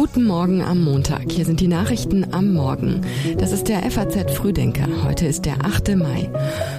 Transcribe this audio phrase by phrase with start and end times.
[0.00, 1.30] Guten Morgen am Montag.
[1.30, 3.02] Hier sind die Nachrichten am Morgen.
[3.36, 4.86] Das ist der FAZ Frühdenker.
[5.04, 5.94] Heute ist der 8.
[5.94, 6.30] Mai.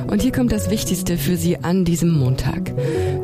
[0.08, 2.74] Und hier kommt das Wichtigste für Sie an diesem Montag.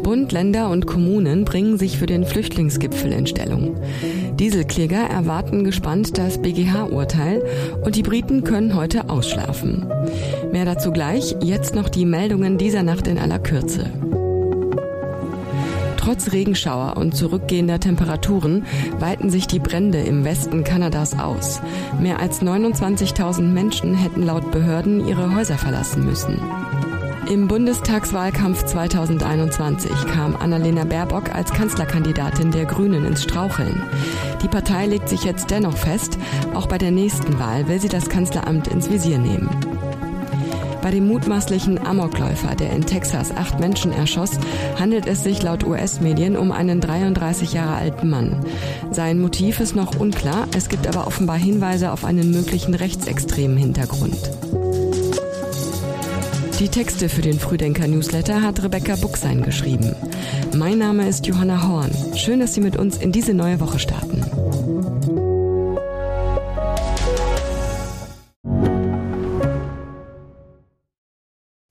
[0.03, 3.75] Bund, Länder und Kommunen bringen sich für den Flüchtlingsgipfel in Stellung.
[4.35, 7.43] Dieselkläger erwarten gespannt das BGH-Urteil
[7.83, 9.91] und die Briten können heute ausschlafen.
[10.51, 11.35] Mehr dazu gleich.
[11.41, 13.89] Jetzt noch die Meldungen dieser Nacht in aller Kürze.
[16.07, 18.65] Trotz Regenschauer und zurückgehender Temperaturen
[18.97, 21.59] weiten sich die Brände im Westen Kanadas aus.
[21.99, 26.39] Mehr als 29.000 Menschen hätten laut Behörden ihre Häuser verlassen müssen.
[27.29, 33.83] Im Bundestagswahlkampf 2021 kam Annalena Baerbock als Kanzlerkandidatin der Grünen ins Straucheln.
[34.41, 36.17] Die Partei legt sich jetzt dennoch fest,
[36.53, 39.49] auch bei der nächsten Wahl will sie das Kanzleramt ins Visier nehmen.
[40.87, 44.31] Bei dem mutmaßlichen Amokläufer, der in Texas acht Menschen erschoss,
[44.79, 48.45] handelt es sich laut US-Medien um einen 33 Jahre alten Mann.
[48.89, 54.15] Sein Motiv ist noch unklar, es gibt aber offenbar Hinweise auf einen möglichen rechtsextremen Hintergrund.
[56.57, 59.93] Die Texte für den Frühdenker-Newsletter hat Rebecca Buchsein geschrieben.
[60.55, 61.91] Mein Name ist Johanna Horn.
[62.15, 64.23] Schön, dass Sie mit uns in diese neue Woche starten.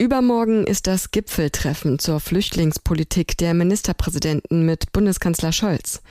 [0.00, 6.02] Übermorgen ist das Gipfeltreffen zur Flüchtlingspolitik der Ministerpräsidenten mit Bundeskanzler Scholz.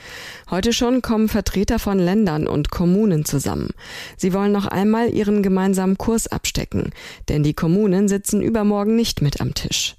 [0.52, 3.70] Heute schon kommen Vertreter von Ländern und Kommunen zusammen.
[4.18, 6.90] Sie wollen noch einmal ihren gemeinsamen Kurs abstecken,
[7.30, 9.96] denn die Kommunen sitzen übermorgen nicht mit am Tisch.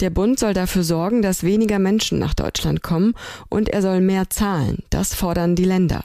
[0.00, 3.14] Der Bund soll dafür sorgen, dass weniger Menschen nach Deutschland kommen
[3.48, 4.82] und er soll mehr zahlen.
[4.90, 6.04] Das fordern die Länder.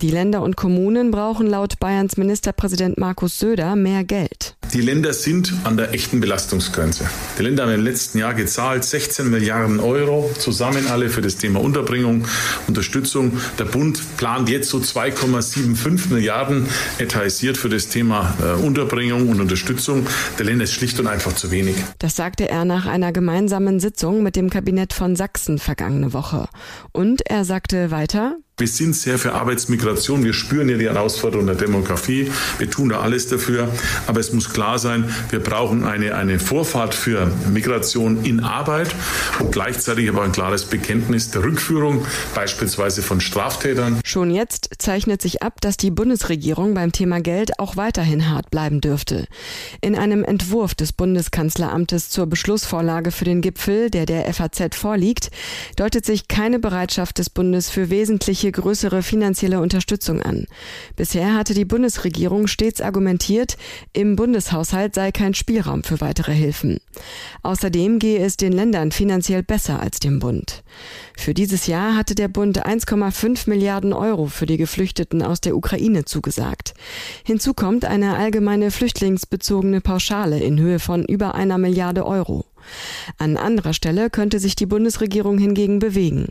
[0.00, 4.56] Die Länder und Kommunen brauchen laut Bayerns Ministerpräsident Markus Söder mehr Geld.
[4.72, 7.04] Die Länder sind an der echten Belastungsgrenze.
[7.38, 11.60] Die Länder haben im letzten Jahr gezahlt 16 Milliarden Euro zusammen alle für das Thema
[11.60, 12.26] Unterbringung,
[12.68, 13.38] Unterstützung.
[13.58, 16.68] Der Bund plant jetzt so 2,75 Milliarden
[16.98, 20.06] etasiert für das Thema äh, Unterbringung und Unterstützung.
[20.38, 21.74] Der Länder ist schlicht und einfach zu wenig.
[21.98, 26.48] Das sagte er nach einer gemeinsamen Sitzung mit dem Kabinett von Sachsen vergangene Woche.
[26.92, 30.22] Und er sagte weiter, wir sind sehr für Arbeitsmigration.
[30.22, 32.30] Wir spüren ja die Herausforderung der Demografie.
[32.58, 33.68] Wir tun da alles dafür.
[34.06, 38.94] Aber es muss klar sein, wir brauchen eine, eine Vorfahrt für Migration in Arbeit
[39.38, 42.04] und gleichzeitig aber ein klares Bekenntnis der Rückführung,
[42.34, 44.00] beispielsweise von Straftätern.
[44.04, 48.82] Schon jetzt zeichnet sich ab, dass die Bundesregierung beim Thema Geld auch weiterhin hart bleiben
[48.82, 49.26] dürfte.
[49.80, 55.30] In einem Entwurf des Bundeskanzleramtes zur Beschlussvorlage für den Gipfel, der der FAZ vorliegt,
[55.76, 60.46] deutet sich keine Bereitschaft des Bundes für wesentliche größere finanzielle Unterstützung an.
[60.96, 63.56] Bisher hatte die Bundesregierung stets argumentiert,
[63.92, 66.78] im Bundeshaushalt sei kein Spielraum für weitere Hilfen.
[67.42, 70.62] Außerdem gehe es den Ländern finanziell besser als dem Bund.
[71.16, 76.04] Für dieses Jahr hatte der Bund 1,5 Milliarden Euro für die Geflüchteten aus der Ukraine
[76.04, 76.74] zugesagt.
[77.24, 82.46] Hinzu kommt eine allgemeine flüchtlingsbezogene Pauschale in Höhe von über einer Milliarde Euro.
[83.18, 86.28] An anderer Stelle könnte sich die Bundesregierung hingegen bewegen.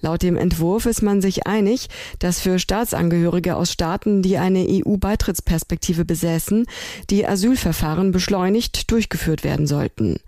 [0.00, 6.04] Laut dem Entwurf ist man sich einig, dass für Staatsangehörige aus Staaten, die eine EU-Beitrittsperspektive
[6.04, 6.66] besäßen,
[7.10, 10.20] die Asylverfahren beschleunigt durchgeführt werden sollten.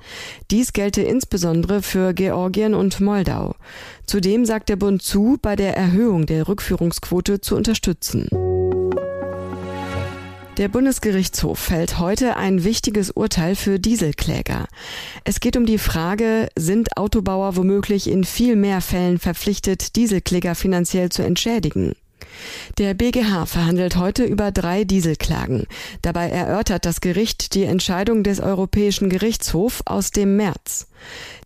[0.51, 3.55] Dies gelte insbesondere für Georgien und Moldau.
[4.07, 8.29] Zudem sagt der Bund zu, bei der Erhöhung der Rückführungsquote zu unterstützen.
[10.61, 14.69] Der Bundesgerichtshof fällt heute ein wichtiges Urteil für Dieselkläger.
[15.25, 21.09] Es geht um die Frage, sind Autobauer womöglich in viel mehr Fällen verpflichtet, Dieselkläger finanziell
[21.09, 21.95] zu entschädigen?
[22.79, 25.67] Der BGH verhandelt heute über drei Dieselklagen.
[26.03, 30.87] Dabei erörtert das Gericht die Entscheidung des Europäischen Gerichtshofs aus dem März.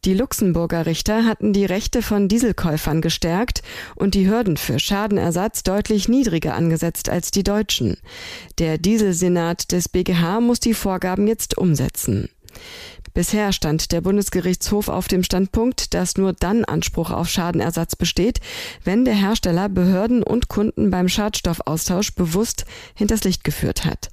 [0.04, 3.62] Die Luxemburger Richter hatten die Rechte von Dieselkäufern gestärkt
[3.94, 7.96] und die Hürden für Schadenersatz deutlich niedriger angesetzt als die deutschen.
[8.58, 12.28] Der Dieselsenat des BGH muss die Vorgaben jetzt umsetzen.
[13.14, 18.40] Bisher stand der Bundesgerichtshof auf dem Standpunkt, dass nur dann Anspruch auf Schadenersatz besteht,
[18.82, 22.64] wenn der Hersteller Behörden und Kunden beim Schadstoffaustausch bewusst
[22.96, 24.08] hinters Licht geführt hat.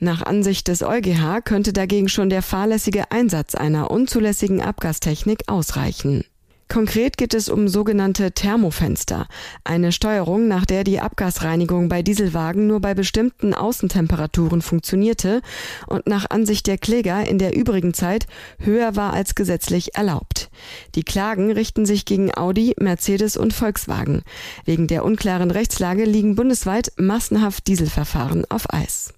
[0.00, 6.24] Nach Ansicht des EuGH könnte dagegen schon der fahrlässige Einsatz einer unzulässigen Abgastechnik ausreichen.
[6.72, 9.26] Konkret geht es um sogenannte Thermofenster,
[9.62, 15.42] eine Steuerung, nach der die Abgasreinigung bei Dieselwagen nur bei bestimmten Außentemperaturen funktionierte
[15.86, 18.26] und nach Ansicht der Kläger in der übrigen Zeit
[18.58, 20.48] höher war als gesetzlich erlaubt.
[20.94, 24.22] Die Klagen richten sich gegen Audi, Mercedes und Volkswagen.
[24.64, 29.12] Wegen der unklaren Rechtslage liegen bundesweit massenhaft Dieselverfahren auf Eis.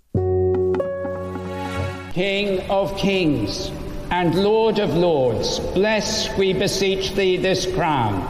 [2.13, 3.71] King of Kings
[4.11, 8.23] and Lord of Lords, bless, we beseech thee, this crown.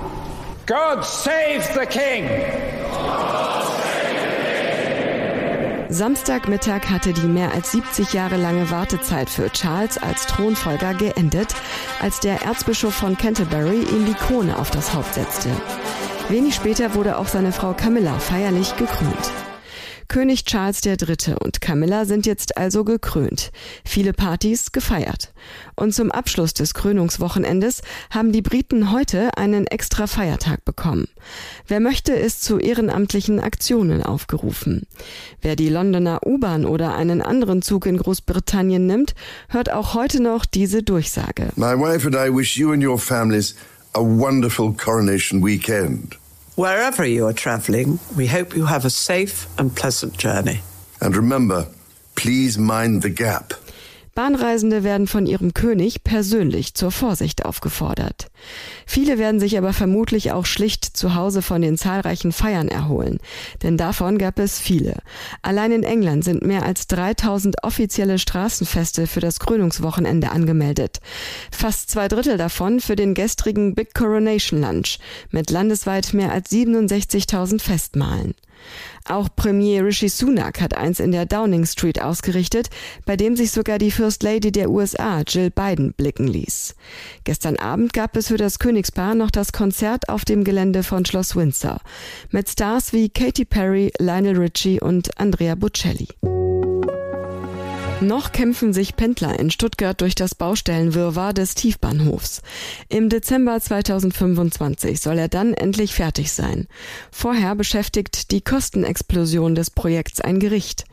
[0.67, 2.25] God save the King!
[5.94, 11.55] Samstagmittag hatte die mehr als 70 Jahre lange Wartezeit für Charles als Thronfolger geendet,
[12.00, 15.50] als der Erzbischof von Canterbury ihm die Krone auf das Haupt setzte.
[16.29, 19.31] Wenig später wurde auch seine Frau Camilla feierlich gekrönt.
[20.09, 21.35] König Charles III.
[21.43, 23.51] und Camilla sind jetzt also gekrönt.
[23.85, 25.33] Viele Partys gefeiert.
[25.77, 31.09] Und zum Abschluss des Krönungswochenendes haben die Briten heute einen extra Feiertag bekommen.
[31.67, 34.87] Wer möchte, ist zu ehrenamtlichen Aktionen aufgerufen.
[35.43, 39.15] Wer die Londoner U-Bahn oder einen anderen Zug in Großbritannien nimmt,
[39.49, 41.51] hört auch heute noch diese Durchsage.
[41.56, 43.55] My wife and I wish you and your families
[43.95, 46.19] a wonderful coronation weekend.
[46.56, 50.61] Wherever you are travelling, we hope you have a safe and pleasant journey.
[51.01, 51.67] And remember,
[52.15, 53.55] please mind the gap.
[54.15, 58.29] Bahnreisende werden von ihrem König persönlich zur Vorsicht aufgefordert.
[58.87, 63.19] Viele werden sich aber vermutlich auch schlicht zu Hause von den zahlreichen Feiern erholen,
[63.63, 64.99] denn davon gab es viele.
[65.43, 71.01] Allein in England sind mehr als 3000 offizielle Straßenfeste für das Krönungswochenende angemeldet.
[71.51, 74.99] Fast zwei Drittel davon für den gestrigen Big Coronation Lunch
[75.31, 78.35] mit landesweit mehr als 67.000 Festmahlen.
[79.07, 82.71] Auch Premier Rishi Sunak hat eins in der Downing Street ausgerichtet,
[83.05, 86.75] bei dem sich sogar die First Lady der USA, Jill Biden, blicken ließ.
[87.25, 91.37] Gestern Abend gab es für das Königspaar noch das Konzert auf dem Gelände von Schloss
[91.37, 91.81] Windsor
[92.31, 96.09] mit Stars wie Katy Perry, Lionel Richie und Andrea Bocelli.
[98.05, 102.43] Noch kämpfen sich Pendler in Stuttgart durch das Baustellenwirrwarr des Tiefbahnhofs.
[102.91, 106.67] Im Dezember 2025 soll er dann endlich fertig sein.
[107.11, 110.85] Vorher beschäftigt die Kostenexplosion des Projekts ein Gericht.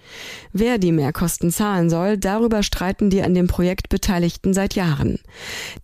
[0.53, 5.19] Wer die Mehrkosten zahlen soll, darüber streiten die an dem Projekt Beteiligten seit Jahren.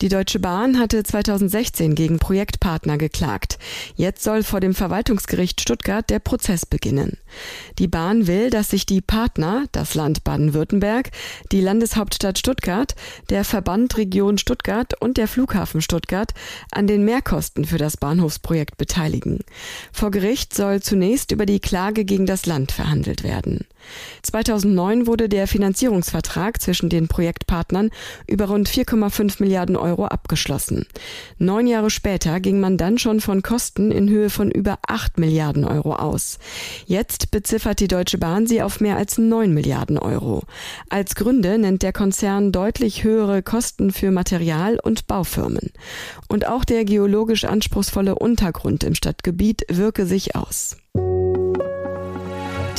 [0.01, 3.59] Die Deutsche Bahn hatte 2016 gegen Projektpartner geklagt.
[3.95, 7.17] Jetzt soll vor dem Verwaltungsgericht Stuttgart der Prozess beginnen.
[7.79, 11.11] Die Bahn will, dass sich die Partner, das Land Baden-Württemberg,
[11.51, 12.95] die Landeshauptstadt Stuttgart,
[13.29, 16.33] der Verband Region Stuttgart und der Flughafen Stuttgart
[16.71, 19.39] an den Mehrkosten für das Bahnhofsprojekt beteiligen.
[19.91, 23.65] Vor Gericht soll zunächst über die Klage gegen das Land verhandelt werden.
[24.23, 27.89] 2009 wurde der Finanzierungsvertrag zwischen den Projektpartnern
[28.27, 30.85] über rund 4,5 Milliarden Euro abgeschlossen.
[31.37, 35.65] Neun Jahre später ging man dann schon von Kosten in Höhe von über 8 Milliarden
[35.65, 36.39] Euro aus.
[36.85, 40.43] Jetzt beziffert die Deutsche Bahn sie auf mehr als 9 Milliarden Euro.
[40.89, 45.71] Als Gründe nennt der Konzern deutlich höhere Kosten für Material und Baufirmen.
[46.27, 50.77] Und auch der geologisch anspruchsvolle Untergrund im Stadtgebiet wirke sich aus.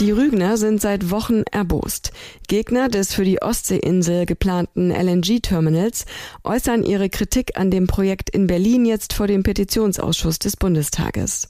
[0.01, 2.13] Die Rügner sind seit Wochen erbost.
[2.47, 6.07] Gegner des für die Ostseeinsel geplanten LNG-Terminals
[6.45, 11.49] äußern ihre Kritik an dem Projekt in Berlin jetzt vor dem Petitionsausschuss des Bundestages.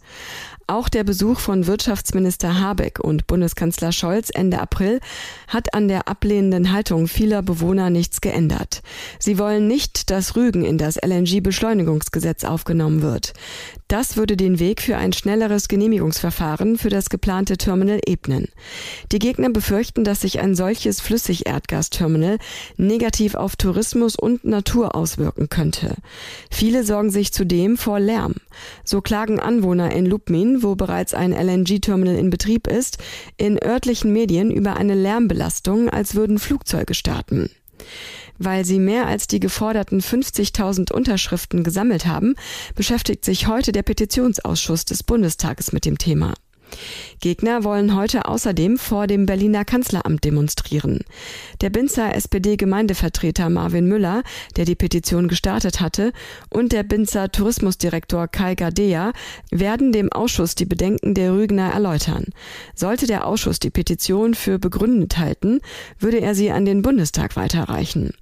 [0.66, 5.00] Auch der Besuch von Wirtschaftsminister Habeck und Bundeskanzler Scholz Ende April
[5.46, 8.82] hat an der ablehnenden Haltung vieler Bewohner nichts geändert.
[9.18, 13.34] Sie wollen nicht, dass Rügen in das LNG-Beschleunigungsgesetz aufgenommen wird.
[13.88, 18.48] Das würde den Weg für ein schnelleres Genehmigungsverfahren für das geplante Terminal ebnen.
[19.12, 22.38] Die Gegner befürchten, dass sich ein solches Flüssigerdgasterminal
[22.76, 25.96] negativ auf Tourismus und Natur auswirken könnte.
[26.50, 28.34] Viele sorgen sich zudem vor Lärm.
[28.84, 32.98] So klagen Anwohner in Lubmin wo bereits ein LNG-Terminal in Betrieb ist,
[33.38, 37.48] in örtlichen Medien über eine Lärmbelastung, als würden Flugzeuge starten.
[38.38, 42.34] Weil sie mehr als die geforderten 50.000 Unterschriften gesammelt haben,
[42.74, 46.34] beschäftigt sich heute der Petitionsausschuss des Bundestages mit dem Thema.
[47.20, 51.00] Gegner wollen heute außerdem vor dem Berliner Kanzleramt demonstrieren.
[51.60, 54.22] Der Binzer SPD-Gemeindevertreter Marvin Müller,
[54.56, 56.12] der die Petition gestartet hatte,
[56.50, 59.12] und der Binzer Tourismusdirektor Kai Gardea
[59.50, 62.26] werden dem Ausschuss die Bedenken der Rügener erläutern.
[62.74, 65.60] Sollte der Ausschuss die Petition für begründet halten,
[65.98, 68.12] würde er sie an den Bundestag weiterreichen.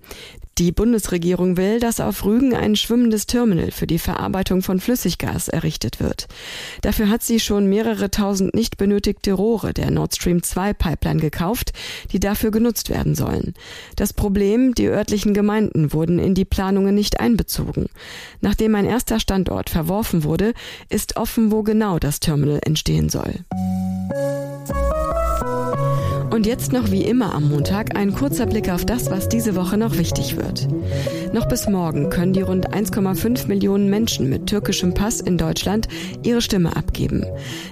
[0.58, 6.00] Die Bundesregierung will, dass auf Rügen ein schwimmendes Terminal für die Verarbeitung von Flüssiggas errichtet
[6.00, 6.28] wird.
[6.80, 11.72] Dafür hat sie schon mehrere tausend nicht benötigte Rohre der Nord Stream 2 Pipeline gekauft,
[12.12, 13.54] die dafür genutzt werden sollen.
[13.96, 17.86] Das Problem, die örtlichen Gemeinden wurden in die Planungen nicht einbezogen.
[18.40, 20.52] Nachdem ein erster Standort verworfen wurde,
[20.88, 23.40] ist offen, wo genau das Terminal entstehen soll.
[26.36, 29.78] Und jetzt noch wie immer am Montag ein kurzer Blick auf das, was diese Woche
[29.78, 30.68] noch wichtig wird.
[31.32, 35.88] Noch bis morgen können die rund 1,5 Millionen Menschen mit türkischem Pass in Deutschland
[36.22, 37.24] ihre Stimme abgeben.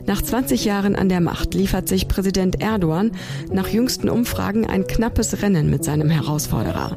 [0.06, 3.12] Nach 20 Jahren an der Macht liefert sich Präsident Erdogan
[3.52, 6.96] nach jüngsten Umfragen ein knappes Rennen mit seinem Herausforderer.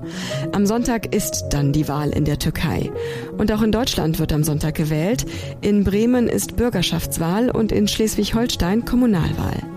[0.53, 2.93] Am Sonntag ist dann die Wahl in der Türkei.
[3.37, 5.25] Und auch in Deutschland wird am Sonntag gewählt.
[5.59, 9.76] In Bremen ist Bürgerschaftswahl und in Schleswig-Holstein Kommunalwahl.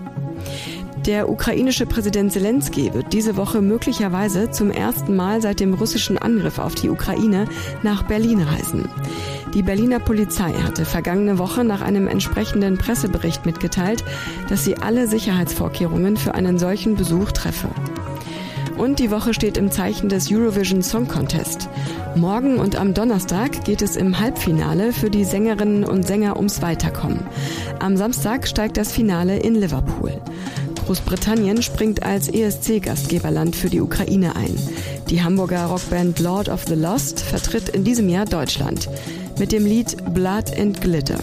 [1.05, 6.59] Der ukrainische Präsident Zelensky wird diese Woche möglicherweise zum ersten Mal seit dem russischen Angriff
[6.59, 7.47] auf die Ukraine
[7.81, 8.87] nach Berlin reisen.
[9.55, 14.03] Die Berliner Polizei hatte vergangene Woche nach einem entsprechenden Pressebericht mitgeteilt,
[14.47, 17.69] dass sie alle Sicherheitsvorkehrungen für einen solchen Besuch treffe.
[18.77, 21.67] Und die Woche steht im Zeichen des Eurovision Song Contest.
[22.15, 27.21] Morgen und am Donnerstag geht es im Halbfinale für die Sängerinnen und Sänger ums Weiterkommen.
[27.79, 30.21] Am Samstag steigt das Finale in Liverpool.
[30.91, 34.53] Großbritannien springt als ESC-Gastgeberland für die Ukraine ein.
[35.09, 38.89] Die Hamburger Rockband Lord of the Lost vertritt in diesem Jahr Deutschland
[39.39, 41.17] mit dem Lied Blood and Glitter.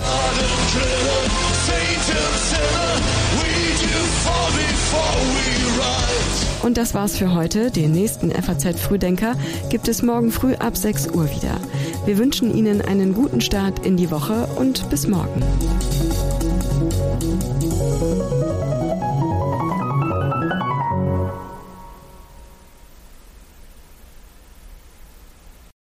[6.62, 7.70] Und das war's für heute.
[7.70, 9.34] Den nächsten FAZ Frühdenker
[9.68, 11.60] gibt es morgen früh ab 6 Uhr wieder.
[12.06, 15.42] Wir wünschen Ihnen einen guten Start in die Woche und bis morgen.